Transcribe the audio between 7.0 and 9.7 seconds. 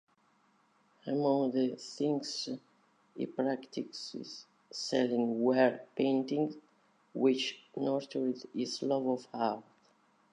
which nurtured his love of art.